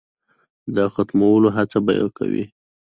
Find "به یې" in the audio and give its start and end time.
1.85-2.07